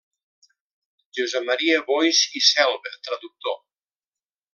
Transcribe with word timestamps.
Josep 1.19 1.45
Maria 1.49 1.83
Boix 1.89 2.21
i 2.39 2.43
Selva, 2.47 2.95
traductor. 3.09 3.59